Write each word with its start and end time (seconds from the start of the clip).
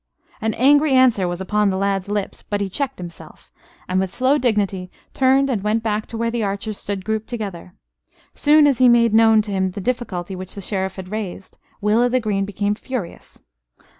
An 0.41 0.55
angry 0.55 0.93
answer 0.93 1.27
was 1.27 1.41
upon 1.41 1.69
the 1.69 1.77
lad's 1.77 2.09
lips: 2.09 2.41
but 2.41 2.59
he 2.59 2.69
checked 2.69 2.97
himself, 2.97 3.51
and 3.87 3.99
with 3.99 4.11
slow 4.11 4.39
dignity 4.39 4.89
turned 5.13 5.47
and 5.47 5.61
went 5.61 5.83
back 5.83 6.07
to 6.07 6.17
where 6.17 6.31
the 6.31 6.41
archers 6.41 6.79
stood 6.79 7.05
grouped 7.05 7.27
together. 7.27 7.75
Soon 8.33 8.65
as 8.65 8.79
he 8.79 8.89
made 8.89 9.13
known 9.13 9.43
to 9.43 9.51
him 9.51 9.69
the 9.69 9.79
difficulty 9.79 10.35
which 10.35 10.55
the 10.55 10.59
Sheriff 10.61 10.95
had 10.95 11.09
raised, 11.11 11.59
Will 11.81 11.99
o' 12.01 12.09
th' 12.09 12.19
Green 12.19 12.45
became 12.45 12.73
furious. 12.73 13.41